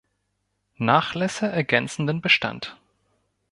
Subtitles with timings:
[0.79, 2.75] Nachlässe ergänzen den Bestand.